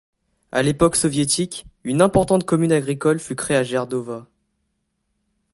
À 0.51 0.63
l'époque 0.63 0.95
soviétique, 0.95 1.67
une 1.83 2.01
importante 2.01 2.43
commune 2.43 2.71
agricole 2.71 3.19
fut 3.19 3.35
créée 3.35 3.57
à 3.57 3.61
Jerdova. 3.61 4.25